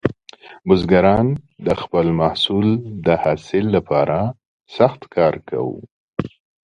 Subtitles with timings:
[0.67, 1.27] بزګران
[1.65, 2.67] د خپل محصول
[3.05, 4.19] د حاصل لپاره
[4.77, 5.79] سخت کار کاوه.